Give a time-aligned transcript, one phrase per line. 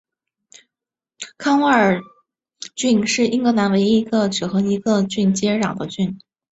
[1.37, 2.01] 康沃尔
[2.73, 6.19] 郡是英格兰唯一一个只和一个郡接壤的郡。